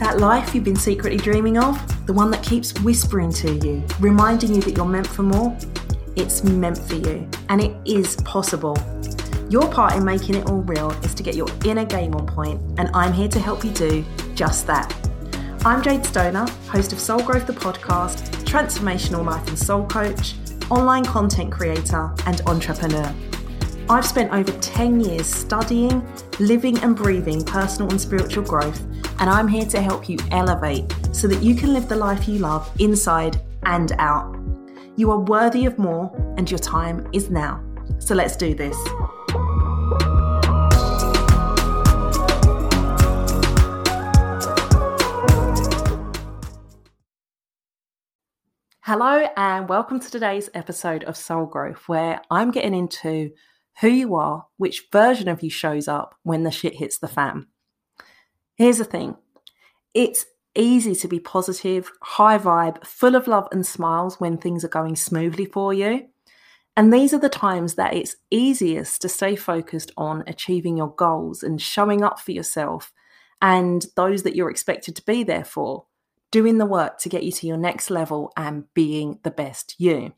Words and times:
That 0.00 0.16
life 0.18 0.54
you've 0.56 0.64
been 0.64 0.74
secretly 0.74 1.18
dreaming 1.18 1.56
of, 1.56 2.06
the 2.06 2.12
one 2.12 2.32
that 2.32 2.42
keeps 2.42 2.76
whispering 2.80 3.32
to 3.34 3.54
you, 3.64 3.84
reminding 4.00 4.52
you 4.52 4.60
that 4.62 4.76
you're 4.76 4.86
meant 4.86 5.06
for 5.06 5.22
more, 5.22 5.56
it's 6.16 6.42
meant 6.42 6.78
for 6.78 6.96
you, 6.96 7.28
and 7.48 7.60
it 7.60 7.76
is 7.84 8.16
possible. 8.16 8.76
Your 9.48 9.70
part 9.70 9.94
in 9.94 10.04
making 10.04 10.34
it 10.34 10.50
all 10.50 10.62
real 10.62 10.90
is 11.04 11.14
to 11.14 11.22
get 11.22 11.36
your 11.36 11.46
inner 11.64 11.84
game 11.84 12.16
on 12.16 12.26
point, 12.26 12.60
and 12.78 12.90
I'm 12.92 13.12
here 13.12 13.28
to 13.28 13.38
help 13.38 13.64
you 13.64 13.70
do 13.70 14.04
just 14.34 14.66
that. 14.66 14.92
I'm 15.64 15.80
Jade 15.80 16.04
Stoner, 16.04 16.48
host 16.66 16.92
of 16.92 16.98
Soul 16.98 17.22
Growth 17.22 17.46
the 17.46 17.52
podcast, 17.52 18.32
transformational 18.46 19.24
life 19.24 19.46
and 19.46 19.56
soul 19.56 19.86
coach, 19.86 20.34
online 20.70 21.04
content 21.04 21.52
creator, 21.52 22.12
and 22.26 22.40
entrepreneur. 22.46 23.14
I've 23.90 24.06
spent 24.06 24.32
over 24.32 24.52
10 24.52 25.00
years 25.00 25.26
studying, 25.26 26.06
living, 26.38 26.78
and 26.78 26.94
breathing 26.94 27.44
personal 27.44 27.90
and 27.90 28.00
spiritual 28.00 28.44
growth, 28.44 28.80
and 29.18 29.28
I'm 29.28 29.48
here 29.48 29.66
to 29.66 29.82
help 29.82 30.08
you 30.08 30.16
elevate 30.30 30.94
so 31.10 31.26
that 31.26 31.42
you 31.42 31.56
can 31.56 31.72
live 31.72 31.88
the 31.88 31.96
life 31.96 32.28
you 32.28 32.38
love 32.38 32.70
inside 32.78 33.42
and 33.64 33.90
out. 33.98 34.32
You 34.94 35.10
are 35.10 35.18
worthy 35.18 35.66
of 35.66 35.76
more, 35.76 36.08
and 36.36 36.48
your 36.48 36.60
time 36.60 37.08
is 37.12 37.30
now. 37.30 37.64
So 37.98 38.14
let's 38.14 38.36
do 38.36 38.54
this. 38.54 38.76
Hello, 48.82 49.26
and 49.36 49.68
welcome 49.68 49.98
to 49.98 50.08
today's 50.08 50.48
episode 50.54 51.02
of 51.02 51.16
Soul 51.16 51.46
Growth, 51.46 51.88
where 51.88 52.22
I'm 52.30 52.52
getting 52.52 52.74
into 52.74 53.32
who 53.80 53.88
you 53.88 54.14
are, 54.14 54.46
which 54.56 54.88
version 54.92 55.28
of 55.28 55.42
you 55.42 55.50
shows 55.50 55.88
up 55.88 56.14
when 56.22 56.42
the 56.42 56.50
shit 56.50 56.76
hits 56.76 56.98
the 56.98 57.08
fan. 57.08 57.46
Here's 58.56 58.78
the 58.78 58.84
thing 58.84 59.16
it's 59.94 60.26
easy 60.54 60.94
to 60.96 61.08
be 61.08 61.20
positive, 61.20 61.90
high 62.02 62.38
vibe, 62.38 62.84
full 62.84 63.14
of 63.14 63.26
love 63.26 63.48
and 63.52 63.66
smiles 63.66 64.20
when 64.20 64.36
things 64.36 64.64
are 64.64 64.68
going 64.68 64.96
smoothly 64.96 65.44
for 65.46 65.72
you. 65.72 66.08
And 66.76 66.92
these 66.92 67.12
are 67.12 67.18
the 67.18 67.28
times 67.28 67.74
that 67.74 67.94
it's 67.94 68.16
easiest 68.30 69.02
to 69.02 69.08
stay 69.08 69.36
focused 69.36 69.92
on 69.96 70.24
achieving 70.26 70.76
your 70.76 70.94
goals 70.94 71.42
and 71.42 71.60
showing 71.60 72.02
up 72.02 72.20
for 72.20 72.32
yourself 72.32 72.92
and 73.42 73.86
those 73.96 74.22
that 74.22 74.36
you're 74.36 74.50
expected 74.50 74.94
to 74.96 75.04
be 75.04 75.22
there 75.24 75.44
for 75.44 75.86
doing 76.30 76.58
the 76.58 76.66
work 76.66 76.98
to 76.98 77.08
get 77.08 77.24
you 77.24 77.32
to 77.32 77.46
your 77.46 77.56
next 77.56 77.90
level 77.90 78.32
and 78.36 78.72
being 78.74 79.18
the 79.24 79.30
best 79.30 79.74
you. 79.78 80.12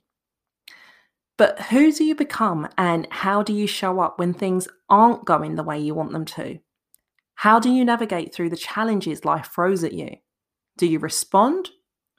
But 1.42 1.60
who 1.60 1.90
do 1.90 2.04
you 2.04 2.14
become 2.14 2.68
and 2.78 3.08
how 3.10 3.42
do 3.42 3.52
you 3.52 3.66
show 3.66 3.98
up 3.98 4.16
when 4.16 4.32
things 4.32 4.68
aren't 4.88 5.24
going 5.24 5.56
the 5.56 5.64
way 5.64 5.76
you 5.76 5.92
want 5.92 6.12
them 6.12 6.24
to? 6.24 6.60
How 7.34 7.58
do 7.58 7.68
you 7.68 7.84
navigate 7.84 8.32
through 8.32 8.50
the 8.50 8.56
challenges 8.56 9.24
life 9.24 9.50
throws 9.52 9.82
at 9.82 9.92
you? 9.92 10.18
Do 10.78 10.86
you 10.86 11.00
respond 11.00 11.70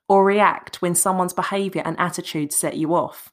or 0.09 0.25
react 0.25 0.81
when 0.81 0.93
someone's 0.93 1.31
behavior 1.31 1.81
and 1.85 1.97
attitude 1.97 2.51
set 2.51 2.75
you 2.75 2.93
off? 2.93 3.31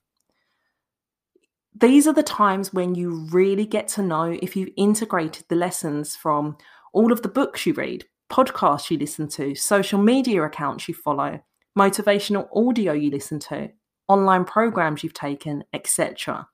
These 1.75 2.07
are 2.07 2.15
the 2.15 2.23
times 2.23 2.73
when 2.73 2.95
you 2.95 3.27
really 3.33 3.67
get 3.67 3.89
to 3.89 4.03
know 4.03 4.39
if 4.41 4.55
you've 4.55 4.71
integrated 4.77 5.47
the 5.49 5.57
lessons 5.57 6.15
from 6.15 6.57
all 6.93 7.11
of 7.11 7.23
the 7.23 7.29
books 7.29 7.67
you 7.67 7.75
read, 7.75 8.05
podcasts 8.31 8.93
you 8.93 8.97
listen 8.97 9.27
to, 9.31 9.57
social 9.57 10.01
media 10.01 10.45
accounts 10.45 10.87
you 10.87 10.95
follow, 10.95 11.41
motivational 11.77 12.47
audio 12.55 12.93
you 12.93 13.11
listen 13.11 13.41
to, 13.41 13.73
online 14.11 14.45
programs 14.45 15.05
you've 15.05 15.15
taken, 15.15 15.63
etc. 15.73 16.49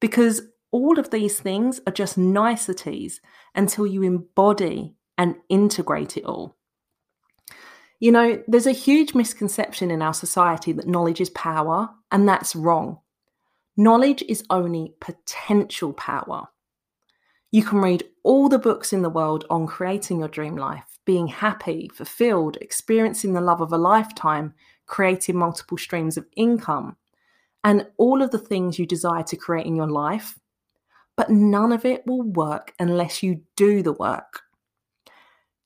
Because 0.00 0.42
all 0.70 0.98
of 0.98 1.10
these 1.10 1.40
things 1.40 1.80
are 1.86 1.92
just 1.92 2.18
niceties 2.18 3.22
until 3.54 3.86
you 3.86 4.02
embody 4.02 4.94
and 5.16 5.36
integrate 5.48 6.18
it 6.18 6.24
all. 6.24 6.56
You 8.00 8.12
know, 8.12 8.42
there's 8.46 8.66
a 8.66 8.72
huge 8.72 9.14
misconception 9.14 9.90
in 9.90 10.02
our 10.02 10.14
society 10.14 10.72
that 10.72 10.86
knowledge 10.86 11.20
is 11.20 11.30
power, 11.30 11.88
and 12.12 12.28
that's 12.28 12.54
wrong. 12.54 12.98
Knowledge 13.76 14.22
is 14.28 14.44
only 14.50 14.94
potential 15.00 15.94
power. 15.94 16.48
You 17.50 17.64
can 17.64 17.78
read 17.78 18.04
all 18.22 18.50
the 18.50 18.58
books 18.58 18.92
in 18.92 19.00
the 19.00 19.10
world 19.10 19.46
on 19.48 19.66
creating 19.66 20.18
your 20.18 20.28
dream 20.28 20.54
life, 20.54 20.98
being 21.06 21.28
happy, 21.28 21.90
fulfilled, 21.94 22.58
experiencing 22.60 23.32
the 23.32 23.40
love 23.40 23.62
of 23.62 23.72
a 23.72 23.78
lifetime, 23.78 24.52
creating 24.88 25.36
multiple 25.36 25.78
streams 25.78 26.16
of 26.16 26.26
income, 26.34 26.96
and 27.62 27.86
all 27.96 28.22
of 28.22 28.32
the 28.32 28.38
things 28.38 28.78
you 28.78 28.86
desire 28.86 29.22
to 29.22 29.36
create 29.36 29.66
in 29.66 29.76
your 29.76 29.88
life. 29.88 30.38
But 31.16 31.30
none 31.30 31.72
of 31.72 31.84
it 31.84 32.06
will 32.06 32.22
work 32.22 32.74
unless 32.78 33.22
you 33.22 33.42
do 33.56 33.82
the 33.82 33.92
work. 33.92 34.42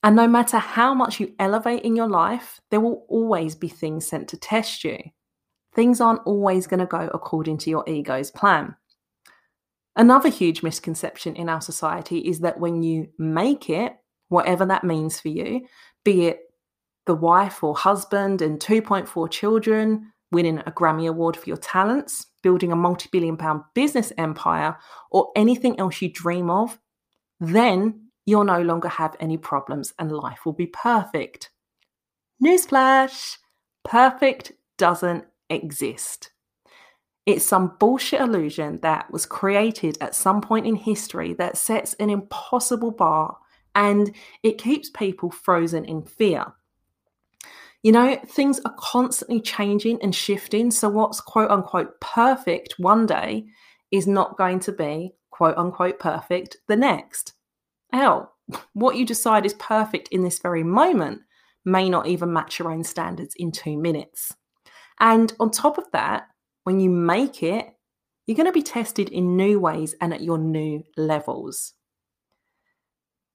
And 0.02 0.16
no 0.16 0.26
matter 0.26 0.58
how 0.58 0.94
much 0.94 1.20
you 1.20 1.34
elevate 1.38 1.82
in 1.82 1.94
your 1.94 2.08
life, 2.08 2.60
there 2.70 2.80
will 2.80 3.04
always 3.08 3.54
be 3.54 3.68
things 3.68 4.06
sent 4.06 4.28
to 4.28 4.36
test 4.36 4.82
you. 4.82 4.98
Things 5.74 6.00
aren't 6.00 6.26
always 6.26 6.66
going 6.66 6.80
to 6.80 6.86
go 6.86 7.08
according 7.14 7.58
to 7.58 7.70
your 7.70 7.88
ego's 7.88 8.30
plan. 8.30 8.74
Another 9.94 10.28
huge 10.28 10.62
misconception 10.62 11.36
in 11.36 11.48
our 11.48 11.60
society 11.60 12.18
is 12.18 12.40
that 12.40 12.58
when 12.58 12.82
you 12.82 13.08
make 13.18 13.70
it, 13.70 13.94
whatever 14.28 14.64
that 14.66 14.84
means 14.84 15.20
for 15.20 15.28
you, 15.28 15.66
be 16.02 16.26
it 16.26 16.40
the 17.06 17.14
wife 17.14 17.62
or 17.62 17.74
husband 17.76 18.42
and 18.42 18.60
2.4 18.60 19.30
children, 19.30 20.12
winning 20.30 20.58
a 20.58 20.70
Grammy 20.70 21.08
Award 21.08 21.36
for 21.36 21.48
your 21.48 21.56
talents, 21.56 22.26
building 22.42 22.72
a 22.72 22.76
multi 22.76 23.08
billion 23.12 23.36
pound 23.36 23.62
business 23.74 24.12
empire, 24.16 24.76
or 25.10 25.30
anything 25.36 25.78
else 25.78 26.00
you 26.00 26.10
dream 26.12 26.50
of, 26.50 26.78
then 27.40 28.08
you'll 28.24 28.44
no 28.44 28.62
longer 28.62 28.88
have 28.88 29.16
any 29.20 29.36
problems 29.36 29.92
and 29.98 30.12
life 30.12 30.46
will 30.46 30.52
be 30.52 30.66
perfect. 30.66 31.50
Newsflash 32.42 33.38
perfect 33.84 34.52
doesn't 34.78 35.24
exist. 35.50 36.30
It's 37.24 37.44
some 37.44 37.76
bullshit 37.78 38.20
illusion 38.20 38.80
that 38.82 39.10
was 39.12 39.26
created 39.26 39.96
at 40.00 40.14
some 40.14 40.40
point 40.40 40.66
in 40.66 40.74
history 40.74 41.34
that 41.34 41.56
sets 41.56 41.94
an 41.94 42.10
impossible 42.10 42.90
bar 42.90 43.38
and 43.74 44.12
it 44.42 44.58
keeps 44.58 44.90
people 44.90 45.30
frozen 45.30 45.84
in 45.84 46.02
fear. 46.02 46.52
You 47.82 47.92
know, 47.92 48.16
things 48.26 48.60
are 48.64 48.74
constantly 48.78 49.40
changing 49.40 50.00
and 50.02 50.14
shifting. 50.14 50.70
So, 50.70 50.88
what's 50.88 51.20
quote 51.20 51.50
unquote 51.50 52.00
perfect 52.00 52.74
one 52.78 53.06
day 53.06 53.46
is 53.90 54.06
not 54.06 54.38
going 54.38 54.60
to 54.60 54.72
be 54.72 55.14
quote 55.30 55.56
unquote 55.56 55.98
perfect 55.98 56.58
the 56.68 56.76
next. 56.76 57.34
Hell, 57.92 58.32
what 58.72 58.96
you 58.96 59.04
decide 59.04 59.44
is 59.44 59.54
perfect 59.54 60.08
in 60.08 60.22
this 60.22 60.38
very 60.38 60.62
moment 60.62 61.22
may 61.64 61.88
not 61.88 62.06
even 62.06 62.32
match 62.32 62.58
your 62.58 62.70
own 62.70 62.84
standards 62.84 63.34
in 63.36 63.52
two 63.52 63.76
minutes. 63.76 64.32
And 65.00 65.32
on 65.40 65.50
top 65.50 65.78
of 65.78 65.90
that, 65.92 66.28
when 66.64 66.80
you 66.80 66.90
make 66.90 67.42
it, 67.42 67.66
you're 68.26 68.36
going 68.36 68.46
to 68.46 68.52
be 68.52 68.62
tested 68.62 69.08
in 69.08 69.36
new 69.36 69.58
ways 69.58 69.94
and 70.00 70.14
at 70.14 70.22
your 70.22 70.38
new 70.38 70.84
levels. 70.96 71.74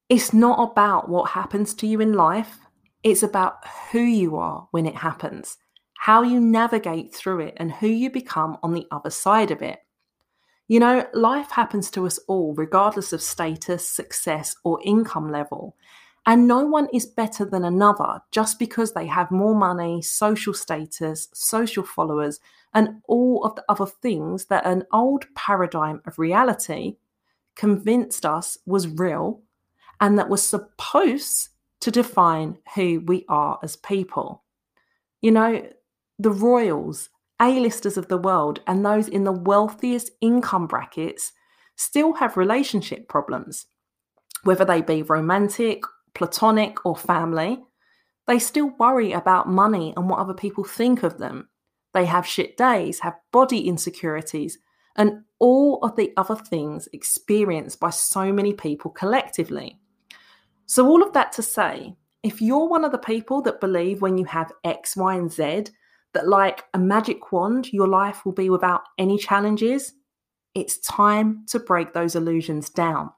It's 0.09 0.33
not 0.33 0.71
about 0.71 1.09
what 1.09 1.31
happens 1.31 1.73
to 1.75 1.87
you 1.87 1.99
in 1.99 2.13
life, 2.13 2.59
it's 3.03 3.23
about 3.23 3.65
who 3.91 3.99
you 3.99 4.37
are 4.37 4.67
when 4.71 4.85
it 4.85 4.95
happens, 4.95 5.57
how 5.93 6.23
you 6.23 6.39
navigate 6.39 7.13
through 7.13 7.39
it, 7.41 7.53
and 7.57 7.71
who 7.71 7.87
you 7.87 8.09
become 8.09 8.57
on 8.63 8.73
the 8.73 8.87
other 8.91 9.09
side 9.09 9.51
of 9.51 9.61
it. 9.61 9.79
You 10.67 10.79
know, 10.81 11.07
life 11.13 11.51
happens 11.51 11.89
to 11.91 12.05
us 12.05 12.19
all, 12.27 12.53
regardless 12.53 13.13
of 13.13 13.21
status, 13.21 13.87
success, 13.87 14.55
or 14.63 14.81
income 14.83 15.31
level. 15.31 15.75
And 16.25 16.45
no 16.45 16.65
one 16.65 16.89
is 16.93 17.05
better 17.05 17.45
than 17.45 17.63
another 17.63 18.19
just 18.31 18.59
because 18.59 18.91
they 18.91 19.07
have 19.07 19.31
more 19.31 19.55
money, 19.55 20.01
social 20.01 20.53
status, 20.53 21.29
social 21.33 21.83
followers, 21.83 22.41
and 22.73 23.01
all 23.07 23.45
of 23.45 23.55
the 23.55 23.63
other 23.69 23.85
things 23.85 24.45
that 24.47 24.65
an 24.65 24.83
old 24.91 25.25
paradigm 25.35 26.01
of 26.05 26.19
reality 26.19 26.97
convinced 27.55 28.25
us 28.25 28.57
was 28.65 28.89
real 28.89 29.41
and 30.01 30.19
that 30.19 30.27
was 30.29 30.43
supposed 30.43 31.49
to 31.81 31.91
define 31.91 32.57
who 32.75 33.01
we 33.05 33.25
are 33.29 33.59
as 33.63 33.75
people. 33.75 34.43
You 35.21 35.31
know, 35.31 35.67
the 36.19 36.31
royals, 36.31 37.09
A-listers 37.41 37.97
of 37.97 38.07
the 38.07 38.17
world, 38.17 38.61
and 38.67 38.85
those 38.85 39.07
in 39.07 39.23
the 39.23 39.31
wealthiest 39.31 40.11
income 40.21 40.67
brackets 40.67 41.33
still 41.75 42.13
have 42.13 42.37
relationship 42.37 43.07
problems, 43.07 43.67
whether 44.43 44.65
they 44.65 44.81
be 44.81 45.03
romantic 45.03 45.83
platonic 46.13 46.83
or 46.85 46.95
family, 46.95 47.63
they 48.25 48.39
still 48.39 48.73
worry 48.79 49.11
about 49.13 49.47
money 49.47 49.93
and 49.95 50.09
what 50.09 50.19
other 50.19 50.33
people 50.33 50.63
think 50.63 51.03
of 51.03 51.17
them. 51.19 51.47
They 51.93 52.05
have 52.05 52.27
shit 52.27 52.57
days, 52.57 52.99
have 52.99 53.15
body 53.31 53.67
insecurities, 53.67 54.57
and 54.95 55.23
all 55.39 55.79
of 55.83 55.95
the 55.95 56.11
other 56.17 56.35
things 56.35 56.89
experienced 56.91 57.79
by 57.79 57.91
so 57.91 58.33
many 58.33 58.53
people 58.53 58.91
collectively. 58.91 59.79
So, 60.67 60.87
all 60.87 61.01
of 61.01 61.13
that 61.13 61.31
to 61.33 61.41
say, 61.41 61.95
if 62.23 62.41
you're 62.41 62.67
one 62.67 62.83
of 62.83 62.91
the 62.91 62.97
people 62.97 63.41
that 63.43 63.61
believe 63.61 64.01
when 64.01 64.17
you 64.17 64.25
have 64.25 64.51
X, 64.63 64.95
Y, 64.95 65.15
and 65.15 65.31
Z, 65.31 65.67
that 66.13 66.27
like 66.27 66.65
a 66.73 66.79
magic 66.79 67.31
wand, 67.31 67.71
your 67.71 67.87
life 67.87 68.25
will 68.25 68.33
be 68.33 68.49
without 68.49 68.81
any 68.97 69.17
challenges, 69.17 69.93
it's 70.53 70.77
time 70.79 71.45
to 71.47 71.59
break 71.59 71.93
those 71.93 72.15
illusions 72.15 72.69
down. 72.69 73.11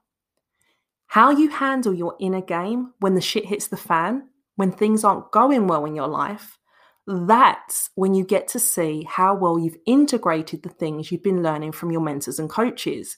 How 1.06 1.30
you 1.30 1.48
handle 1.48 1.92
your 1.92 2.14
inner 2.20 2.40
game 2.40 2.92
when 3.00 3.14
the 3.14 3.20
shit 3.20 3.46
hits 3.46 3.66
the 3.66 3.76
fan, 3.76 4.28
when 4.54 4.70
things 4.70 5.02
aren't 5.02 5.32
going 5.32 5.66
well 5.66 5.84
in 5.86 5.96
your 5.96 6.06
life, 6.06 6.58
that's 7.06 7.90
when 7.96 8.14
you 8.14 8.24
get 8.24 8.46
to 8.48 8.60
see 8.60 9.04
how 9.08 9.34
well 9.34 9.58
you've 9.58 9.78
integrated 9.86 10.62
the 10.62 10.68
things 10.68 11.10
you've 11.10 11.22
been 11.22 11.42
learning 11.42 11.72
from 11.72 11.90
your 11.90 12.00
mentors 12.00 12.38
and 12.38 12.48
coaches. 12.48 13.16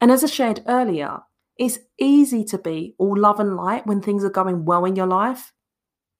And 0.00 0.12
as 0.12 0.22
I 0.22 0.28
shared 0.28 0.62
earlier, 0.68 1.20
it's 1.58 1.78
easy 1.98 2.44
to 2.44 2.58
be 2.58 2.94
all 2.98 3.16
love 3.16 3.40
and 3.40 3.56
light 3.56 3.86
when 3.86 4.02
things 4.02 4.24
are 4.24 4.30
going 4.30 4.64
well 4.64 4.84
in 4.84 4.96
your 4.96 5.06
life. 5.06 5.52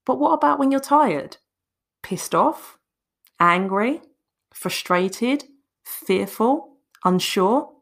But 0.04 0.18
what 0.18 0.32
about 0.32 0.58
when 0.58 0.70
you're 0.70 0.80
tired, 0.80 1.36
pissed 2.02 2.34
off, 2.34 2.78
angry, 3.38 4.00
frustrated, 4.52 5.44
fearful, 5.84 6.78
unsure? 7.04 7.72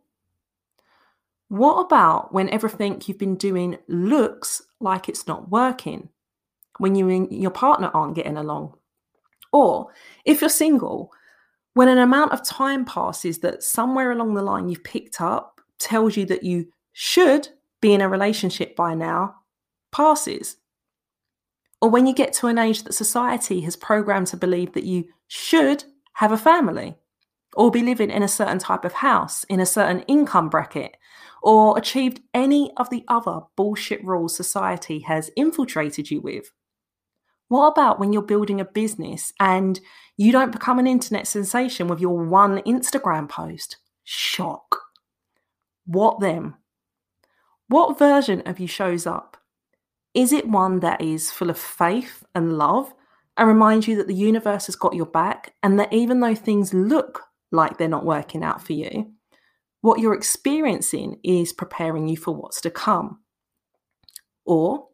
What 1.48 1.80
about 1.80 2.32
when 2.32 2.48
everything 2.48 3.00
you've 3.06 3.18
been 3.18 3.36
doing 3.36 3.78
looks 3.86 4.62
like 4.80 5.08
it's 5.08 5.26
not 5.26 5.50
working? 5.50 6.08
When 6.78 6.96
you 6.96 7.08
and 7.08 7.30
your 7.30 7.52
partner 7.52 7.90
aren't 7.94 8.16
getting 8.16 8.36
along? 8.36 8.74
Or 9.52 9.92
if 10.24 10.40
you're 10.40 10.50
single, 10.50 11.12
when 11.74 11.88
an 11.88 11.98
amount 11.98 12.32
of 12.32 12.44
time 12.44 12.84
passes 12.84 13.38
that 13.40 13.62
somewhere 13.62 14.10
along 14.10 14.34
the 14.34 14.42
line 14.42 14.68
you've 14.68 14.82
picked 14.82 15.20
up 15.20 15.60
tells 15.78 16.16
you 16.16 16.26
that 16.26 16.42
you 16.42 16.66
should 16.94 17.48
be 17.82 17.92
in 17.92 18.00
a 18.00 18.08
relationship 18.08 18.74
by 18.74 18.94
now 18.94 19.34
passes. 19.92 20.56
Or 21.82 21.90
when 21.90 22.06
you 22.06 22.14
get 22.14 22.32
to 22.34 22.46
an 22.46 22.56
age 22.56 22.84
that 22.84 22.94
society 22.94 23.60
has 23.60 23.76
programmed 23.76 24.28
to 24.28 24.38
believe 24.38 24.72
that 24.72 24.84
you 24.84 25.04
should 25.28 25.84
have 26.14 26.32
a 26.32 26.38
family, 26.38 26.96
or 27.54 27.70
be 27.70 27.82
living 27.82 28.10
in 28.10 28.22
a 28.22 28.28
certain 28.28 28.58
type 28.58 28.84
of 28.84 28.94
house, 28.94 29.44
in 29.44 29.60
a 29.60 29.66
certain 29.66 30.00
income 30.02 30.48
bracket, 30.48 30.96
or 31.42 31.76
achieved 31.76 32.20
any 32.32 32.72
of 32.76 32.88
the 32.90 33.04
other 33.06 33.40
bullshit 33.56 34.02
rules 34.04 34.34
society 34.34 35.00
has 35.00 35.30
infiltrated 35.36 36.10
you 36.10 36.20
with. 36.20 36.50
What 37.48 37.66
about 37.66 38.00
when 38.00 38.12
you're 38.12 38.22
building 38.22 38.60
a 38.60 38.64
business 38.64 39.32
and 39.38 39.78
you 40.16 40.32
don't 40.32 40.52
become 40.52 40.78
an 40.78 40.86
internet 40.86 41.26
sensation 41.26 41.86
with 41.86 42.00
your 42.00 42.24
one 42.24 42.58
Instagram 42.60 43.28
post? 43.28 43.76
Shock. 44.04 44.80
What 45.86 46.20
then? 46.20 46.54
What 47.68 47.98
version 47.98 48.42
of 48.42 48.60
you 48.60 48.66
shows 48.66 49.06
up? 49.06 49.36
Is 50.12 50.32
it 50.32 50.48
one 50.48 50.80
that 50.80 51.00
is 51.00 51.30
full 51.30 51.50
of 51.50 51.58
faith 51.58 52.22
and 52.34 52.58
love 52.58 52.94
and 53.36 53.48
reminds 53.48 53.88
you 53.88 53.96
that 53.96 54.06
the 54.06 54.14
universe 54.14 54.66
has 54.66 54.76
got 54.76 54.94
your 54.94 55.06
back 55.06 55.54
and 55.62 55.78
that 55.80 55.92
even 55.92 56.20
though 56.20 56.34
things 56.34 56.74
look 56.74 57.22
like 57.50 57.78
they're 57.78 57.88
not 57.88 58.04
working 58.04 58.44
out 58.44 58.62
for 58.62 58.74
you, 58.74 59.12
what 59.80 59.98
you're 59.98 60.14
experiencing 60.14 61.18
is 61.24 61.52
preparing 61.52 62.06
you 62.06 62.16
for 62.16 62.34
what's 62.34 62.60
to 62.62 62.70
come? 62.70 63.20
Or 64.44 64.88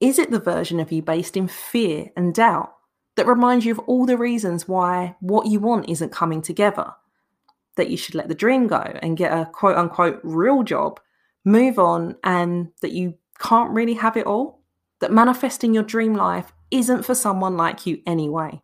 is 0.00 0.18
it 0.18 0.30
the 0.30 0.38
version 0.38 0.80
of 0.80 0.92
you 0.92 1.02
based 1.02 1.36
in 1.36 1.48
fear 1.48 2.10
and 2.16 2.34
doubt 2.34 2.72
that 3.16 3.26
reminds 3.26 3.64
you 3.64 3.72
of 3.72 3.78
all 3.80 4.06
the 4.06 4.18
reasons 4.18 4.68
why 4.68 5.16
what 5.20 5.46
you 5.46 5.58
want 5.58 5.88
isn't 5.88 6.12
coming 6.12 6.42
together? 6.42 6.92
That 7.76 7.90
you 7.90 7.96
should 7.96 8.14
let 8.14 8.28
the 8.28 8.34
dream 8.34 8.66
go 8.66 8.98
and 9.02 9.16
get 9.16 9.32
a 9.32 9.46
quote 9.46 9.76
unquote 9.76 10.20
real 10.22 10.62
job 10.62 11.00
move 11.44 11.78
on 11.78 12.16
and 12.24 12.68
that 12.82 12.92
you 12.92 13.14
can't 13.38 13.70
really 13.70 13.94
have 13.94 14.16
it 14.16 14.26
all, 14.26 14.62
that 15.00 15.12
manifesting 15.12 15.74
your 15.74 15.82
dream 15.82 16.14
life 16.14 16.52
isn't 16.70 17.04
for 17.04 17.14
someone 17.14 17.56
like 17.56 17.86
you 17.86 18.00
anyway. 18.06 18.60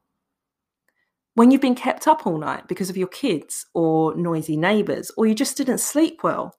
When 1.35 1.51
you've 1.51 1.61
been 1.61 1.75
kept 1.75 2.09
up 2.09 2.27
all 2.27 2.39
night 2.39 2.67
because 2.69 2.91
of 2.91 2.97
your 2.97 3.09
kids 3.09 3.67
or 3.75 4.17
noisy 4.17 4.57
neighbours, 4.57 5.11
or 5.17 5.27
you 5.27 5.35
just 5.35 5.57
didn't 5.57 5.79
sleep 5.79 6.23
well, 6.23 6.55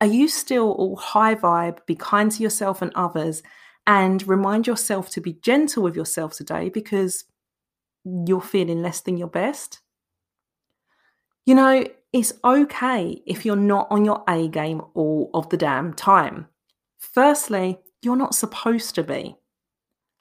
are 0.00 0.06
you 0.06 0.28
still 0.28 0.72
all 0.72 0.96
high 0.96 1.34
vibe, 1.34 1.78
be 1.86 1.94
kind 1.94 2.30
to 2.32 2.42
yourself 2.42 2.82
and 2.82 2.92
others, 2.94 3.42
and 3.86 4.26
remind 4.26 4.66
yourself 4.66 5.10
to 5.10 5.20
be 5.20 5.34
gentle 5.34 5.82
with 5.82 5.94
yourself 5.94 6.32
today 6.34 6.68
because 6.68 7.24
you're 8.04 8.40
feeling 8.40 8.82
less 8.82 9.00
than 9.00 9.16
your 9.16 9.28
best? 9.28 9.80
You 11.46 11.54
know, 11.54 11.84
it's 12.12 12.32
okay 12.44 13.22
if 13.26 13.44
you're 13.44 13.56
not 13.56 13.88
on 13.90 14.04
your 14.04 14.22
A 14.28 14.48
game 14.48 14.82
all 14.94 15.30
of 15.32 15.48
the 15.48 15.56
damn 15.56 15.94
time. 15.94 16.46
Firstly, 16.98 17.78
you're 18.02 18.16
not 18.16 18.34
supposed 18.34 18.94
to 18.96 19.02
be. 19.02 19.36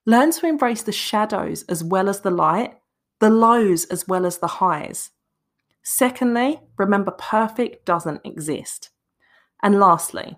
Learn 0.06 0.32
to 0.32 0.48
embrace 0.48 0.84
the 0.84 0.92
shadows 0.92 1.64
as 1.64 1.84
well 1.84 2.10
as 2.10 2.22
the 2.22 2.32
light, 2.32 2.76
the 3.20 3.30
lows 3.30 3.86
as 3.86 4.08
well 4.08 4.26
as 4.26 4.38
the 4.38 4.48
highs. 4.48 5.12
Secondly, 5.84 6.62
remember 6.78 7.12
perfect 7.12 7.86
doesn't 7.86 8.22
exist. 8.26 8.90
And 9.62 9.80
lastly, 9.80 10.38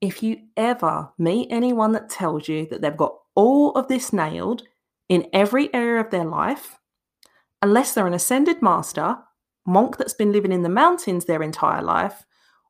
if 0.00 0.22
you 0.22 0.38
ever 0.56 1.10
meet 1.16 1.48
anyone 1.50 1.92
that 1.92 2.10
tells 2.10 2.48
you 2.48 2.66
that 2.66 2.82
they've 2.82 2.96
got 2.96 3.16
all 3.34 3.72
of 3.72 3.88
this 3.88 4.12
nailed 4.12 4.62
in 5.08 5.28
every 5.32 5.72
area 5.72 6.00
of 6.00 6.10
their 6.10 6.24
life, 6.24 6.78
unless 7.62 7.94
they're 7.94 8.06
an 8.06 8.14
ascended 8.14 8.60
master 8.62 9.18
monk 9.68 9.96
that's 9.96 10.14
been 10.14 10.32
living 10.32 10.52
in 10.52 10.62
the 10.62 10.68
mountains 10.68 11.24
their 11.24 11.42
entire 11.42 11.82
life, 11.82 12.26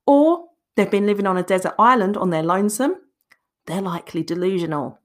or 0.07 0.47
they've 0.77 0.91
been 0.91 1.07
living 1.07 1.27
on 1.27 1.39
a 1.39 1.43
desert 1.43 1.75
island 1.79 2.17
on 2.17 2.31
their 2.31 2.43
lonesome, 2.43 2.97
they're 3.67 3.81
likely 3.81 4.23
delusional. 4.23 4.99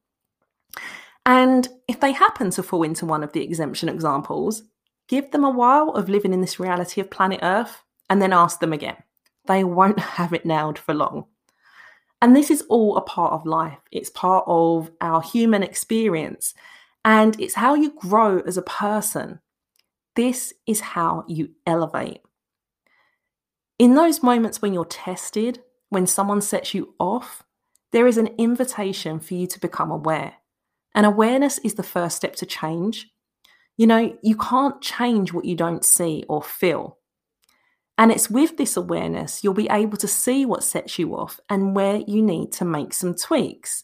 And 1.26 1.68
if 1.88 2.00
they 2.00 2.12
happen 2.12 2.50
to 2.52 2.64
fall 2.64 2.84
into 2.84 3.06
one 3.06 3.24
of 3.24 3.32
the 3.32 3.42
exemption 3.42 3.88
examples, 3.88 4.64
give 5.08 5.32
them 5.32 5.44
a 5.44 5.50
while 5.50 5.90
of 5.92 6.10
living 6.10 6.34
in 6.34 6.42
this 6.42 6.60
reality 6.60 7.00
of 7.00 7.10
planet 7.10 7.40
Earth 7.42 7.82
and 8.10 8.22
then 8.22 8.34
ask 8.34 8.60
them 8.60 8.74
again. 8.74 8.98
They 9.46 9.64
won't 9.64 10.00
have 10.20 10.34
it 10.34 10.46
nailed 10.46 10.78
for 10.78 10.94
long. 10.94 11.26
And 12.22 12.36
this 12.36 12.50
is 12.50 12.64
all 12.70 12.96
a 12.96 13.02
part 13.02 13.34
of 13.34 13.46
life, 13.46 13.80
it's 13.92 14.10
part 14.10 14.46
of 14.48 14.90
our 15.02 15.22
human 15.22 15.62
experience, 15.62 16.54
and 17.04 17.38
it's 17.40 17.56
how 17.56 17.76
you 17.76 17.92
grow 17.92 18.40
as 18.40 18.56
a 18.56 18.62
person. 18.62 19.42
This 20.16 20.54
is 20.68 20.80
how 20.80 21.26
you 21.28 21.52
elevate. 21.66 22.22
In 23.80 23.96
those 23.96 24.22
moments 24.22 24.62
when 24.62 24.74
you're 24.74 24.86
tested, 24.86 25.62
when 25.90 26.08
someone 26.08 26.42
sets 26.42 26.74
you 26.74 26.94
off, 27.00 27.44
there 27.92 28.08
is 28.08 28.18
an 28.18 28.30
invitation 28.38 29.20
for 29.20 29.34
you 29.34 29.48
to 29.48 29.60
become 29.60 29.92
aware. 29.92 30.36
And 30.96 31.06
awareness 31.06 31.58
is 31.60 31.76
the 31.76 31.84
first 31.84 32.16
step 32.16 32.36
to 32.38 32.46
change. 32.46 33.10
You 33.78 33.88
know, 33.88 34.18
you 34.22 34.38
can't 34.38 34.82
change 34.82 35.34
what 35.34 35.46
you 35.46 35.56
don't 35.56 35.84
see 35.84 36.24
or 36.30 36.44
feel. 36.44 36.98
And 37.98 38.12
it's 38.12 38.30
with 38.30 38.58
this 38.58 38.76
awareness 38.76 39.44
you'll 39.44 39.54
be 39.54 39.70
able 39.70 39.98
to 39.98 40.08
see 40.08 40.46
what 40.46 40.64
sets 40.64 40.98
you 40.98 41.16
off 41.16 41.40
and 41.50 41.76
where 41.76 41.98
you 42.08 42.22
need 42.22 42.52
to 42.54 42.66
make 42.66 42.94
some 42.94 43.16
tweaks. 43.16 43.84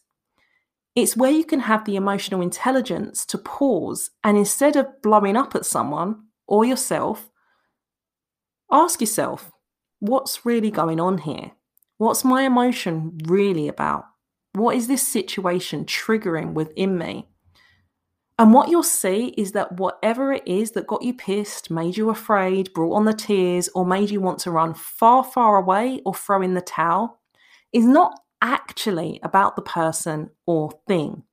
It's 0.96 1.16
where 1.16 1.32
you 1.32 1.46
can 1.46 1.62
have 1.62 1.86
the 1.86 1.96
emotional 1.96 2.42
intelligence 2.42 3.26
to 3.28 3.38
pause 3.38 4.10
and 4.24 4.38
instead 4.38 4.76
of 4.76 5.02
blowing 5.02 5.38
up 5.38 5.56
at 5.56 5.66
someone 5.66 6.24
or 6.48 6.66
yourself, 6.66 7.30
ask 8.72 9.00
yourself, 9.00 9.52
what's 10.00 10.46
really 10.46 10.72
going 10.72 11.00
on 11.00 11.20
here? 11.20 11.52
What's 11.98 12.24
my 12.24 12.44
emotion 12.44 13.18
really 13.26 13.68
about? 13.68 14.06
What 14.54 14.76
is 14.76 14.88
this 14.88 15.08
situation 15.08 15.86
triggering 15.86 16.54
within 16.54 16.98
me? 16.98 17.30
And 18.40 18.54
what 18.54 18.70
you'll 18.70 18.84
see 18.84 19.34
is 19.38 19.52
that 19.52 19.74
whatever 19.74 20.32
it 20.32 20.48
is 20.48 20.72
that 20.72 20.88
got 20.88 21.02
you 21.04 21.14
pissed, 21.14 21.70
made 21.70 21.98
you 21.98 22.10
afraid, 22.10 22.74
brought 22.74 22.96
on 22.96 23.04
the 23.04 23.14
tears, 23.14 23.70
or 23.76 23.86
made 23.86 24.10
you 24.10 24.22
want 24.22 24.40
to 24.40 24.52
run 24.52 24.74
far, 24.74 25.26
far 25.26 25.58
away 25.58 26.02
or 26.06 26.14
throw 26.14 26.42
in 26.42 26.54
the 26.54 26.62
towel 26.62 27.20
is 27.74 27.86
not 27.86 28.18
actually 28.42 29.20
about 29.24 29.56
the 29.56 29.62
person 29.62 30.30
or 30.46 30.72
thing. 30.88 31.24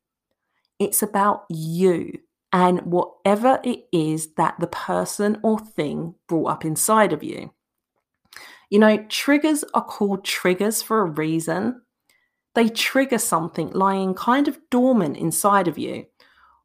It's 0.78 1.02
about 1.02 1.44
you 1.48 2.18
and 2.52 2.80
whatever 2.82 3.60
it 3.64 3.86
is 3.92 4.34
that 4.34 4.58
the 4.60 4.66
person 4.66 5.38
or 5.42 5.58
thing 5.58 6.14
brought 6.28 6.46
up 6.46 6.64
inside 6.64 7.12
of 7.12 7.22
you. 7.22 7.52
You 8.70 8.78
know, 8.78 9.04
triggers 9.08 9.64
are 9.74 9.84
called 9.84 10.24
triggers 10.24 10.82
for 10.82 11.00
a 11.00 11.10
reason. 11.10 11.82
They 12.54 12.68
trigger 12.68 13.18
something 13.18 13.70
lying 13.70 14.14
kind 14.14 14.48
of 14.48 14.58
dormant 14.70 15.16
inside 15.16 15.68
of 15.68 15.78
you. 15.78 16.06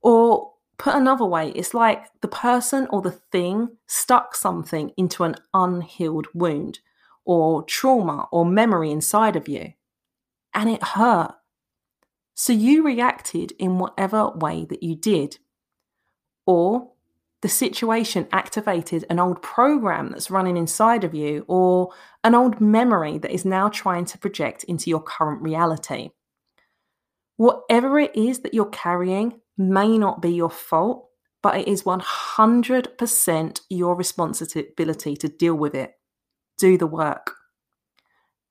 Or 0.02 0.54
put 0.78 0.96
another 0.96 1.26
way, 1.26 1.50
it's 1.50 1.74
like 1.74 2.08
the 2.22 2.28
person 2.28 2.88
or 2.90 3.02
the 3.02 3.12
thing 3.12 3.78
stuck 3.88 4.36
something 4.36 4.92
into 4.98 5.24
an 5.24 5.36
unhealed 5.54 6.28
wound 6.34 6.80
or 7.24 7.64
trauma 7.64 8.28
or 8.32 8.46
memory 8.46 8.92
inside 8.92 9.36
of 9.36 9.48
you 9.48 9.74
and 10.54 10.70
it 10.70 10.84
hurt. 10.84 11.34
So 12.34 12.54
you 12.54 12.84
reacted 12.84 13.54
in 13.60 13.78
whatever 13.78 14.30
way 14.30 14.66
that 14.66 14.84
you 14.84 14.96
did. 14.96 15.38
Or 16.46 16.92
the 17.42 17.50
situation 17.50 18.28
activated 18.32 19.06
an 19.10 19.20
old 19.20 19.42
program 19.42 20.12
that's 20.12 20.32
running 20.32 20.58
inside 20.58 21.04
of 21.04 21.14
you, 21.14 21.44
or 21.48 21.92
an 22.24 22.36
old 22.36 22.62
memory 22.62 23.18
that 23.18 23.32
is 23.32 23.46
now 23.46 23.68
trying 23.70 24.06
to 24.06 24.18
project 24.18 24.64
into 24.66 24.90
your 24.90 25.02
current 25.02 25.42
reality. 25.42 26.10
Whatever 27.38 28.00
it 28.00 28.16
is 28.16 28.40
that 28.40 28.54
you're 28.54 28.66
carrying 28.66 29.42
may 29.58 29.98
not 29.98 30.22
be 30.22 30.32
your 30.32 30.52
fault, 30.52 31.10
but 31.42 31.58
it 31.58 31.68
is 31.68 31.84
100% 31.84 33.62
your 33.70 33.96
responsibility 33.96 35.16
to 35.18 35.28
deal 35.28 35.56
with 35.56 35.74
it, 35.74 35.94
do 36.60 36.78
the 36.78 36.86
work. 36.86 37.36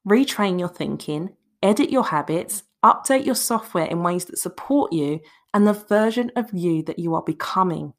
Retrain 0.08 0.58
your 0.58 0.68
thinking, 0.68 1.36
edit 1.62 1.90
your 1.90 2.04
habits, 2.04 2.62
update 2.84 3.26
your 3.26 3.34
software 3.34 3.86
in 3.86 4.02
ways 4.02 4.24
that 4.26 4.38
support 4.38 4.92
you 4.92 5.20
and 5.52 5.66
the 5.66 5.72
version 5.72 6.30
of 6.36 6.50
you 6.52 6.82
that 6.84 6.98
you 6.98 7.14
are 7.14 7.22
becoming. 7.22 7.92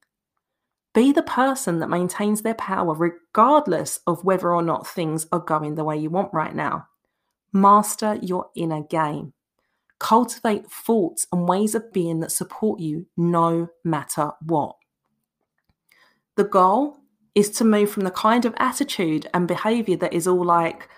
Be 0.93 1.11
the 1.11 1.23
person 1.23 1.79
that 1.79 1.89
maintains 1.89 2.41
their 2.41 2.55
power 2.55 2.93
regardless 2.93 3.99
of 4.07 4.23
whether 4.25 4.53
or 4.53 4.61
not 4.61 4.87
things 4.87 5.25
are 5.31 5.39
going 5.39 5.75
the 5.75 5.83
way 5.83 5.97
you 5.97 6.09
want 6.09 6.33
right 6.33 6.53
now. 6.53 6.87
Master 7.53 8.19
your 8.21 8.49
inner 8.55 8.81
game. 8.81 9.33
Cultivate 9.99 10.69
thoughts 10.69 11.27
and 11.31 11.47
ways 11.47 11.75
of 11.75 11.93
being 11.93 12.19
that 12.21 12.31
support 12.31 12.79
you 12.79 13.05
no 13.15 13.69
matter 13.83 14.31
what. 14.45 14.75
The 16.35 16.43
goal 16.43 16.97
is 17.35 17.49
to 17.51 17.63
move 17.63 17.91
from 17.91 18.03
the 18.03 18.11
kind 18.11 18.45
of 18.45 18.53
attitude 18.57 19.27
and 19.33 19.47
behavior 19.47 19.95
that 19.97 20.13
is 20.13 20.27
all 20.27 20.43
like, 20.43 20.89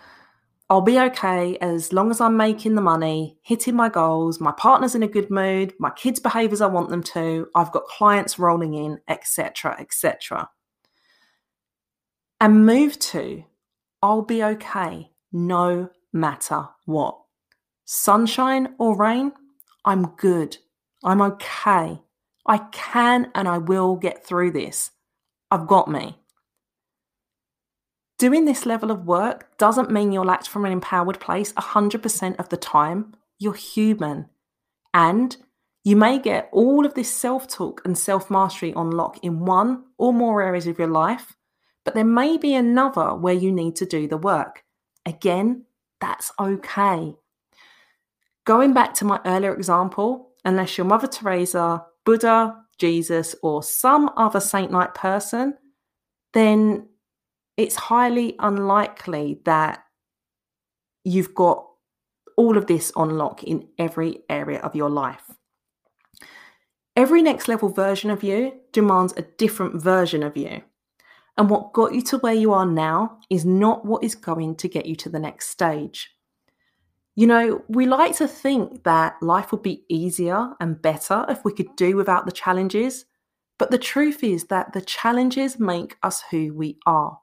I'll 0.70 0.82
be 0.82 1.00
okay 1.00 1.58
as 1.58 1.94
long 1.94 2.10
as 2.10 2.22
I'm 2.22 2.38
making 2.38 2.76
the 2.76 2.82
money, 2.82 3.38
hitting 3.44 3.76
my 3.76 3.90
goals, 3.90 4.40
my 4.40 4.54
partner's 4.54 4.96
in 4.96 5.04
a 5.04 5.08
good 5.08 5.30
mood, 5.30 5.74
my 5.80 5.90
kids 5.92 6.20
behave 6.20 6.54
as 6.54 6.62
I 6.62 6.68
want 6.68 6.90
them 6.90 7.04
to, 7.04 7.48
I've 7.54 7.72
got 7.72 7.86
clients 7.86 8.40
rolling 8.40 8.74
in, 8.74 9.00
etc., 9.08 9.76
etc. 9.80 10.50
And 12.40 12.66
move 12.66 12.98
to, 13.00 13.44
I'll 14.02 14.22
be 14.22 14.44
okay 14.44 15.12
no 15.32 15.90
matter 16.12 16.70
what. 16.86 17.20
Sunshine 17.86 18.76
or 18.80 18.98
rain, 18.98 19.34
I'm 19.86 20.08
good. 20.16 20.58
I'm 21.04 21.22
okay. 21.22 22.02
I 22.46 22.58
can 22.72 23.32
and 23.36 23.48
I 23.48 23.58
will 23.58 23.96
get 23.96 24.26
through 24.26 24.52
this. 24.52 24.92
I've 25.52 25.68
got 25.68 25.90
me. 25.90 26.18
Doing 28.24 28.46
this 28.46 28.66
level 28.66 28.90
of 28.90 29.06
work 29.06 29.50
doesn't 29.58 29.92
mean 29.92 30.14
you'll 30.14 30.32
act 30.32 30.48
from 30.48 30.64
an 30.64 30.72
empowered 30.72 31.20
place 31.20 31.52
100% 31.52 32.40
of 32.40 32.48
the 32.48 32.56
time. 32.56 33.16
You're 33.38 33.54
human. 33.54 34.30
And 34.94 35.36
you 35.84 35.98
may 35.98 36.20
get 36.20 36.48
all 36.54 36.86
of 36.86 36.94
this 36.94 37.14
self 37.14 37.50
talk 37.50 37.82
and 37.84 37.98
self 37.98 38.32
mastery 38.32 38.74
on 38.76 38.92
lock 38.92 39.22
in 39.26 39.44
one 39.44 39.84
or 39.98 40.14
more 40.14 40.42
areas 40.42 40.68
of 40.68 40.80
your 40.80 40.88
life, 40.88 41.36
but 41.84 41.96
there 41.96 42.06
may 42.06 42.38
be 42.38 42.56
another 42.56 43.14
where 43.14 43.34
you 43.34 43.52
need 43.52 43.76
to 43.76 43.86
do 43.86 44.08
the 44.08 44.16
work. 44.16 44.64
Again, 45.06 45.66
that's 46.00 46.32
okay. 46.40 47.16
Going 48.46 48.74
back 48.74 48.94
to 48.94 49.06
my 49.06 49.20
earlier 49.26 49.54
example, 49.54 50.30
unless 50.46 50.78
you're 50.78 50.88
Mother 50.88 51.08
Teresa, 51.08 51.84
Buddha, 52.06 52.56
Jesus, 52.78 53.36
or 53.44 53.62
some 53.64 54.10
other 54.16 54.40
saint 54.40 54.72
like 54.72 54.94
person, 54.94 55.56
then 56.32 56.88
it's 57.58 57.76
highly 57.76 58.36
unlikely 58.40 59.42
that 59.46 59.84
you've 61.04 61.36
got 61.36 61.68
all 62.38 62.58
of 62.58 62.68
this 62.68 62.92
on 62.96 63.18
lock 63.18 63.44
in 63.44 63.68
every 63.78 64.24
area 64.30 64.60
of 64.60 64.76
your 64.76 64.90
life. 64.90 65.32
Every 66.96 67.22
next 67.22 67.48
level 67.48 67.70
version 67.70 68.10
of 68.10 68.24
you 68.24 68.54
demands 68.72 69.14
a 69.18 69.24
different 69.24 69.82
version 69.82 70.24
of 70.24 70.38
you. 70.38 70.62
And 71.38 71.50
what 71.50 71.74
got 71.74 71.94
you 71.94 72.02
to 72.04 72.20
where 72.20 72.34
you 72.34 72.54
are 72.54 72.66
now 72.66 73.18
is 73.30 73.44
not 73.46 73.86
what 73.86 74.04
is 74.04 74.14
going 74.14 74.56
to 74.58 74.68
get 74.68 74.86
you 74.86 74.96
to 74.98 75.10
the 75.10 75.20
next 75.20 75.50
stage. 75.50 76.12
You 77.16 77.28
know, 77.28 77.64
we 77.68 77.86
like 77.86 78.16
to 78.18 78.28
think 78.28 78.84
that 78.84 79.22
life 79.22 79.52
would 79.52 79.64
be 79.64 79.84
easier 79.90 80.54
and 80.60 80.82
better 80.82 81.26
if 81.30 81.44
we 81.44 81.54
could 81.54 81.76
do 81.76 81.96
without 81.96 82.26
the 82.26 82.32
challenges. 82.32 83.06
But 83.58 83.72
the 83.72 83.78
truth 83.78 84.24
is 84.24 84.46
that 84.46 84.74
the 84.74 84.82
challenges 84.82 85.60
make 85.60 85.96
us 86.04 86.24
who 86.30 86.54
we 86.54 86.78
are. 86.86 87.20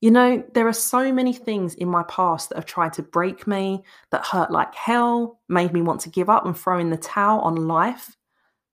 You 0.00 0.10
know, 0.10 0.42
there 0.54 0.66
are 0.66 0.72
so 0.72 1.12
many 1.12 1.34
things 1.34 1.74
in 1.74 1.88
my 1.88 2.02
past 2.04 2.48
that 2.48 2.56
have 2.56 2.64
tried 2.64 2.94
to 2.94 3.02
break 3.02 3.46
me, 3.46 3.84
that 4.10 4.26
hurt 4.26 4.50
like 4.50 4.74
hell, 4.74 5.40
made 5.48 5.72
me 5.72 5.82
want 5.82 6.00
to 6.02 6.10
give 6.10 6.30
up 6.30 6.46
and 6.46 6.56
throw 6.56 6.78
in 6.78 6.88
the 6.88 6.96
towel 6.96 7.40
on 7.40 7.68
life. 7.68 8.16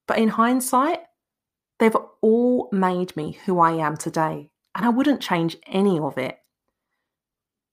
But 0.07 0.19
in 0.19 0.29
hindsight, 0.29 0.99
they've 1.79 1.97
all 2.21 2.69
made 2.71 3.15
me 3.17 3.37
who 3.45 3.59
I 3.59 3.73
am 3.73 3.97
today, 3.97 4.49
and 4.73 4.85
I 4.85 4.89
wouldn't 4.89 5.21
change 5.21 5.57
any 5.67 5.99
of 5.99 6.17
it. 6.17 6.37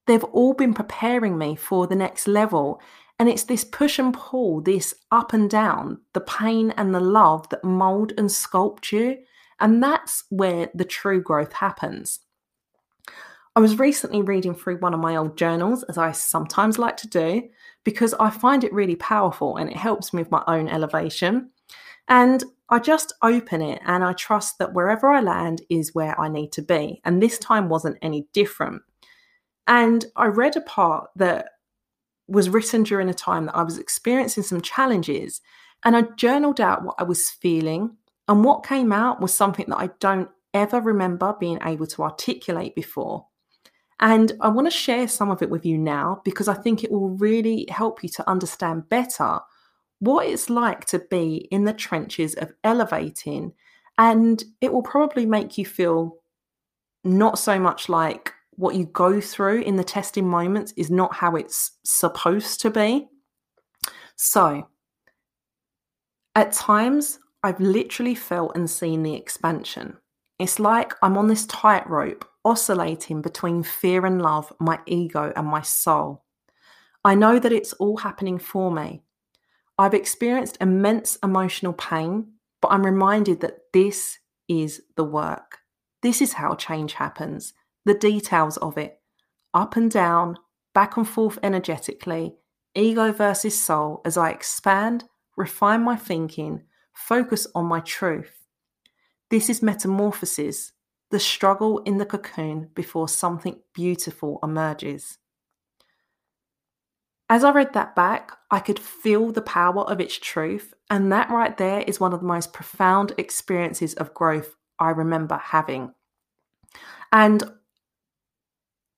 They've 0.06 0.24
all 0.24 0.52
been 0.52 0.74
preparing 0.74 1.38
me 1.38 1.54
for 1.54 1.86
the 1.86 1.94
next 1.94 2.26
level, 2.26 2.80
and 3.20 3.28
it's 3.28 3.44
this 3.44 3.62
push 3.62 4.00
and 4.00 4.12
pull, 4.12 4.62
this 4.62 4.94
up 5.12 5.32
and 5.32 5.48
down, 5.48 6.00
the 6.12 6.20
pain 6.20 6.72
and 6.72 6.92
the 6.92 7.00
love 7.00 7.48
that 7.50 7.62
mold 7.62 8.12
and 8.18 8.28
sculpt 8.28 8.90
you. 8.90 9.18
And 9.60 9.80
that's 9.80 10.24
where 10.30 10.70
the 10.74 10.84
true 10.84 11.22
growth 11.22 11.52
happens. 11.52 12.18
I 13.56 13.60
was 13.60 13.78
recently 13.78 14.20
reading 14.20 14.54
through 14.54 14.78
one 14.78 14.94
of 14.94 15.00
my 15.00 15.14
old 15.14 15.36
journals, 15.36 15.84
as 15.84 15.96
I 15.96 16.10
sometimes 16.10 16.76
like 16.76 16.96
to 16.98 17.08
do, 17.08 17.48
because 17.84 18.12
I 18.14 18.30
find 18.30 18.64
it 18.64 18.72
really 18.72 18.96
powerful 18.96 19.58
and 19.58 19.70
it 19.70 19.76
helps 19.76 20.12
me 20.12 20.22
with 20.22 20.30
my 20.32 20.42
own 20.48 20.68
elevation. 20.68 21.50
And 22.08 22.42
I 22.68 22.80
just 22.80 23.12
open 23.22 23.62
it 23.62 23.80
and 23.86 24.02
I 24.02 24.12
trust 24.14 24.58
that 24.58 24.72
wherever 24.72 25.08
I 25.08 25.20
land 25.20 25.62
is 25.70 25.94
where 25.94 26.18
I 26.18 26.28
need 26.28 26.50
to 26.52 26.62
be. 26.62 27.00
And 27.04 27.22
this 27.22 27.38
time 27.38 27.68
wasn't 27.68 27.98
any 28.02 28.26
different. 28.32 28.82
And 29.68 30.04
I 30.16 30.26
read 30.26 30.56
a 30.56 30.60
part 30.60 31.10
that 31.16 31.50
was 32.26 32.50
written 32.50 32.82
during 32.82 33.08
a 33.08 33.14
time 33.14 33.46
that 33.46 33.56
I 33.56 33.62
was 33.62 33.78
experiencing 33.78 34.42
some 34.42 34.62
challenges. 34.62 35.40
And 35.84 35.96
I 35.96 36.02
journaled 36.16 36.60
out 36.60 36.82
what 36.82 36.96
I 36.98 37.04
was 37.04 37.30
feeling. 37.30 37.96
And 38.26 38.42
what 38.42 38.66
came 38.66 38.92
out 38.92 39.20
was 39.20 39.32
something 39.32 39.66
that 39.68 39.78
I 39.78 39.90
don't 40.00 40.30
ever 40.52 40.80
remember 40.80 41.36
being 41.38 41.60
able 41.62 41.86
to 41.86 42.02
articulate 42.02 42.74
before. 42.74 43.26
And 44.00 44.32
I 44.40 44.48
want 44.48 44.66
to 44.66 44.76
share 44.76 45.08
some 45.08 45.30
of 45.30 45.42
it 45.42 45.50
with 45.50 45.64
you 45.64 45.78
now 45.78 46.20
because 46.24 46.48
I 46.48 46.54
think 46.54 46.82
it 46.82 46.90
will 46.90 47.10
really 47.10 47.66
help 47.70 48.02
you 48.02 48.08
to 48.10 48.28
understand 48.28 48.88
better 48.88 49.38
what 50.00 50.26
it's 50.26 50.50
like 50.50 50.84
to 50.86 50.98
be 50.98 51.48
in 51.50 51.64
the 51.64 51.72
trenches 51.72 52.34
of 52.34 52.52
elevating. 52.64 53.52
And 53.96 54.42
it 54.60 54.72
will 54.72 54.82
probably 54.82 55.26
make 55.26 55.56
you 55.56 55.64
feel 55.64 56.16
not 57.04 57.38
so 57.38 57.58
much 57.58 57.88
like 57.88 58.32
what 58.56 58.74
you 58.74 58.86
go 58.86 59.20
through 59.20 59.62
in 59.62 59.76
the 59.76 59.84
testing 59.84 60.28
moments 60.28 60.72
is 60.76 60.90
not 60.90 61.14
how 61.14 61.36
it's 61.36 61.72
supposed 61.84 62.60
to 62.60 62.70
be. 62.70 63.08
So, 64.16 64.68
at 66.34 66.52
times, 66.52 67.18
I've 67.42 67.60
literally 67.60 68.14
felt 68.14 68.56
and 68.56 68.68
seen 68.68 69.02
the 69.02 69.14
expansion. 69.14 69.96
It's 70.38 70.58
like 70.58 70.94
I'm 71.02 71.18
on 71.18 71.28
this 71.28 71.46
tightrope 71.46 72.24
oscillating 72.44 73.22
between 73.22 73.62
fear 73.62 74.04
and 74.06 74.20
love, 74.20 74.52
my 74.60 74.78
ego 74.86 75.32
and 75.34 75.46
my 75.46 75.62
soul. 75.62 76.24
I 77.04 77.14
know 77.14 77.38
that 77.38 77.52
it's 77.52 77.72
all 77.74 77.98
happening 77.98 78.38
for 78.38 78.70
me. 78.70 79.02
I've 79.78 79.94
experienced 79.94 80.58
immense 80.60 81.16
emotional 81.22 81.72
pain, 81.72 82.32
but 82.60 82.68
I'm 82.68 82.84
reminded 82.84 83.40
that 83.40 83.58
this 83.72 84.18
is 84.48 84.82
the 84.96 85.04
work. 85.04 85.58
This 86.02 86.22
is 86.22 86.34
how 86.34 86.54
change 86.54 86.94
happens, 86.94 87.54
the 87.84 87.94
details 87.94 88.56
of 88.58 88.78
it 88.78 89.00
up 89.54 89.76
and 89.76 89.90
down, 89.90 90.36
back 90.74 90.96
and 90.96 91.08
forth 91.08 91.38
energetically, 91.42 92.34
ego 92.74 93.12
versus 93.12 93.58
soul 93.58 94.02
as 94.04 94.16
I 94.16 94.30
expand, 94.30 95.04
refine 95.36 95.82
my 95.82 95.96
thinking, 95.96 96.62
focus 96.92 97.46
on 97.54 97.66
my 97.66 97.80
truth. 97.80 98.32
This 99.30 99.48
is 99.48 99.62
metamorphosis, 99.62 100.72
the 101.14 101.20
struggle 101.20 101.78
in 101.84 101.98
the 101.98 102.04
cocoon 102.04 102.68
before 102.74 103.06
something 103.06 103.56
beautiful 103.72 104.40
emerges. 104.42 105.18
As 107.30 107.44
I 107.44 107.52
read 107.52 107.72
that 107.74 107.94
back, 107.94 108.32
I 108.50 108.58
could 108.58 108.80
feel 108.80 109.30
the 109.30 109.40
power 109.40 109.82
of 109.82 110.00
its 110.00 110.18
truth, 110.18 110.74
and 110.90 111.12
that 111.12 111.30
right 111.30 111.56
there 111.56 111.82
is 111.82 112.00
one 112.00 112.12
of 112.12 112.18
the 112.18 112.26
most 112.26 112.52
profound 112.52 113.12
experiences 113.16 113.94
of 113.94 114.12
growth 114.12 114.56
I 114.80 114.90
remember 114.90 115.36
having. 115.36 115.94
And 117.12 117.44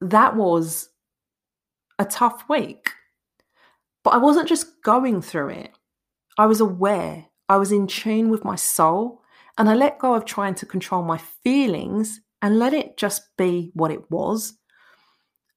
that 0.01 0.37
was 0.37 0.89
a 1.99 2.07
tough 2.07 2.49
week. 2.49 2.93
But 4.05 4.15
I 4.15 4.17
wasn't 4.17 4.49
just 4.49 4.83
going 4.83 5.21
through 5.21 5.51
it, 5.51 5.73
I 6.39 6.47
was 6.47 6.63
aware, 6.63 7.27
I 7.47 7.59
was 7.59 7.73
in 7.73 7.87
tune 7.87 8.31
with 8.31 8.43
my 8.43 8.57
soul, 8.57 9.21
and 9.59 9.69
I 9.69 9.75
let 9.75 9.99
go 9.99 10.15
of 10.15 10.25
trying 10.25 10.55
to 10.57 10.67
control 10.67 11.03
my 11.03 11.19
feelings 11.19 12.21
and 12.43 12.59
let 12.59 12.75
it 12.75 12.97
just 12.97 13.37
be 13.37 13.71
what 13.75 13.91
it 13.91 14.11
was. 14.11 14.59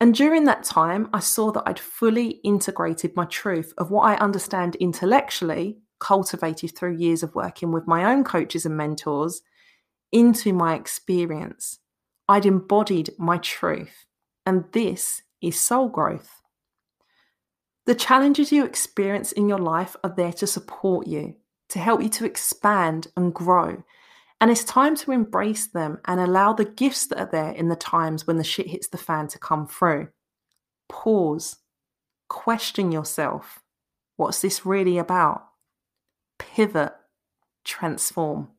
And 0.02 0.16
during 0.16 0.46
that 0.46 0.64
time, 0.64 1.10
I 1.14 1.20
saw 1.20 1.52
that 1.52 1.64
I'd 1.66 1.80
fully 1.80 2.40
integrated 2.44 3.16
my 3.16 3.26
truth 3.26 3.74
of 3.78 3.92
what 3.92 4.04
I 4.04 4.16
understand 4.16 4.76
intellectually, 4.78 5.80
cultivated 6.00 6.76
through 6.76 6.96
years 6.98 7.22
of 7.22 7.36
working 7.36 7.74
with 7.74 7.86
my 7.86 8.06
own 8.06 8.24
coaches 8.24 8.66
and 8.66 8.78
mentors, 8.78 9.42
into 10.12 10.54
my 10.54 10.76
experience. 10.76 11.80
I'd 12.30 12.46
embodied 12.46 13.12
my 13.18 13.38
truth. 13.40 14.06
And 14.46 14.66
this 14.72 15.22
is 15.42 15.60
soul 15.60 15.90
growth. 15.90 16.42
The 17.86 17.96
challenges 17.96 18.52
you 18.52 18.66
experience 18.66 19.32
in 19.32 19.50
your 19.50 19.58
life 19.58 19.96
are 20.04 20.14
there 20.16 20.34
to 20.34 20.48
support 20.48 21.08
you, 21.08 21.36
to 21.70 21.80
help 21.80 22.02
you 22.02 22.10
to 22.10 22.26
expand 22.26 23.08
and 23.16 23.34
grow. 23.34 23.84
And 24.42 24.50
it's 24.50 24.64
time 24.64 24.96
to 24.98 25.12
embrace 25.12 25.68
them 25.68 26.00
and 26.06 26.20
allow 26.20 26.54
the 26.54 26.66
gifts 26.66 27.08
that 27.08 27.20
are 27.20 27.30
there 27.32 27.52
in 27.52 27.70
the 27.70 27.76
times 27.76 28.26
when 28.26 28.38
the 28.38 28.44
shit 28.44 28.68
hits 28.68 28.88
the 28.88 28.98
fan 28.98 29.28
to 29.30 29.40
come 29.40 29.68
through. 29.68 30.10
Pause. 30.88 31.58
Question 32.28 32.92
yourself. 32.92 33.60
What's 34.16 34.42
this 34.42 34.66
really 34.66 34.98
about? 34.98 35.46
Pivot. 36.38 36.94
Transform. 37.66 38.50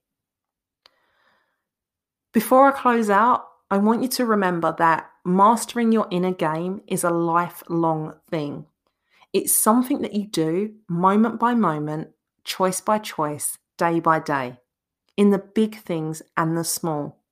Before 2.33 2.69
I 2.69 2.73
close 2.73 3.11
out, 3.11 3.47
I 3.71 3.79
want 3.79 4.03
you 4.03 4.09
to 4.09 4.27
remember 4.27 4.75
that 4.79 5.11
mastering 5.25 5.93
your 5.93 6.07
inner 6.11 6.33
game 6.33 6.83
is 6.87 7.05
a 7.05 7.11
lifelong 7.11 8.15
thing. 8.31 8.67
It's 9.33 9.55
something 9.55 10.03
that 10.03 10.15
you 10.15 10.27
do 10.27 10.75
moment 10.89 11.41
by 11.41 11.55
moment, 11.55 12.11
choice 12.45 12.81
by 12.81 12.99
choice, 12.99 13.59
day 13.77 14.01
by 14.01 14.21
day, 14.21 14.59
in 15.17 15.31
the 15.31 15.39
big 15.39 15.77
things 15.77 16.23
and 16.37 16.57
the 16.57 16.65
small. 16.65 17.23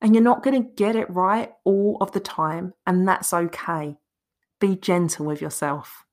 And 0.00 0.14
you're 0.14 0.24
not 0.24 0.42
going 0.42 0.62
to 0.62 0.68
get 0.76 0.96
it 0.96 1.10
right 1.10 1.52
all 1.64 1.96
of 2.00 2.12
the 2.12 2.20
time, 2.20 2.74
and 2.86 3.08
that's 3.08 3.32
okay. 3.32 3.96
Be 4.60 4.76
gentle 4.76 5.26
with 5.26 5.40
yourself. 5.40 6.04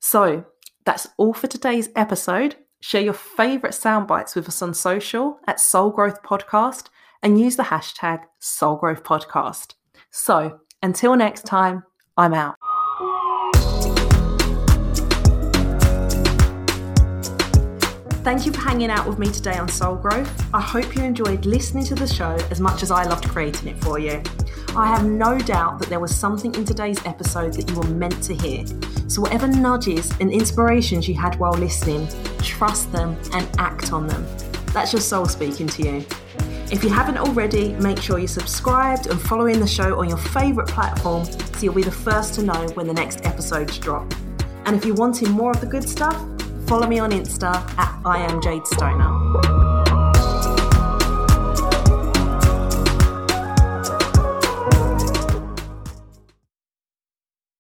So, 0.00 0.44
that's 0.84 1.08
all 1.16 1.32
for 1.32 1.46
today's 1.46 1.88
episode. 1.94 2.56
Share 2.80 3.02
your 3.02 3.12
favourite 3.12 3.74
sound 3.74 4.08
bites 4.08 4.34
with 4.34 4.48
us 4.48 4.60
on 4.60 4.74
social 4.74 5.38
at 5.46 5.60
Soul 5.60 5.90
Growth 5.90 6.22
Podcast 6.24 6.88
and 7.22 7.40
use 7.40 7.56
the 7.56 7.62
hashtag 7.62 8.22
Soul 8.40 8.76
Growth 8.76 9.04
Podcast. 9.04 9.74
So, 10.10 10.58
until 10.82 11.14
next 11.14 11.46
time, 11.46 11.84
I'm 12.16 12.34
out. 12.34 12.56
Thank 18.22 18.46
you 18.46 18.52
for 18.52 18.60
hanging 18.60 18.88
out 18.88 19.04
with 19.04 19.18
me 19.18 19.32
today 19.32 19.58
on 19.58 19.68
Soul 19.68 19.96
Growth. 19.96 20.46
I 20.54 20.60
hope 20.60 20.94
you 20.94 21.02
enjoyed 21.02 21.44
listening 21.44 21.84
to 21.86 21.96
the 21.96 22.06
show 22.06 22.36
as 22.52 22.60
much 22.60 22.84
as 22.84 22.92
I 22.92 23.02
loved 23.02 23.28
creating 23.28 23.66
it 23.66 23.82
for 23.82 23.98
you. 23.98 24.22
I 24.76 24.86
have 24.86 25.04
no 25.04 25.40
doubt 25.40 25.80
that 25.80 25.88
there 25.88 25.98
was 25.98 26.14
something 26.14 26.54
in 26.54 26.64
today's 26.64 27.04
episode 27.04 27.54
that 27.54 27.68
you 27.68 27.74
were 27.74 27.88
meant 27.88 28.22
to 28.22 28.34
hear. 28.34 28.64
So, 29.08 29.22
whatever 29.22 29.48
nudges 29.48 30.12
and 30.20 30.30
inspirations 30.30 31.08
you 31.08 31.14
had 31.16 31.34
while 31.40 31.54
listening, 31.54 32.06
trust 32.38 32.92
them 32.92 33.16
and 33.32 33.48
act 33.58 33.92
on 33.92 34.06
them. 34.06 34.24
That's 34.66 34.92
your 34.92 35.02
soul 35.02 35.26
speaking 35.26 35.66
to 35.66 35.82
you. 35.82 36.06
If 36.70 36.84
you 36.84 36.90
haven't 36.90 37.18
already, 37.18 37.72
make 37.74 38.00
sure 38.00 38.20
you're 38.20 38.28
subscribed 38.28 39.08
and 39.08 39.20
following 39.20 39.58
the 39.58 39.66
show 39.66 39.98
on 39.98 40.08
your 40.08 40.18
favourite 40.18 40.68
platform 40.68 41.24
so 41.24 41.60
you'll 41.60 41.74
be 41.74 41.82
the 41.82 41.90
first 41.90 42.34
to 42.34 42.44
know 42.44 42.68
when 42.74 42.86
the 42.86 42.94
next 42.94 43.26
episodes 43.26 43.78
drop. 43.78 44.14
And 44.64 44.76
if 44.76 44.84
you're 44.84 44.94
wanting 44.94 45.32
more 45.32 45.50
of 45.50 45.60
the 45.60 45.66
good 45.66 45.88
stuff, 45.88 46.24
follow 46.66 46.86
me 46.86 46.98
on 46.98 47.10
Insta 47.10 47.54
at 47.78 48.00
I 48.04 48.18
am 48.18 48.40
Jade 48.40 48.66
Stoner. 48.66 49.51